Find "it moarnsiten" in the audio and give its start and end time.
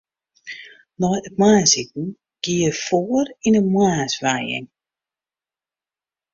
1.27-2.07